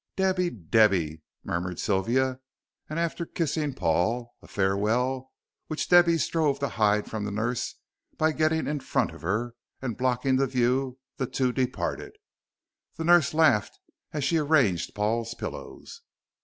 [0.15, 2.39] "Debby, Debby," murmured Sylvia,
[2.89, 5.31] and after kissing Paul, a farewell
[5.67, 7.75] which Debby strove to hide from the nurse
[8.17, 12.13] by getting in front of her and blocking the view, the two departed.
[12.95, 13.77] The nurse laughed
[14.11, 16.01] as she arranged Paul's pillows.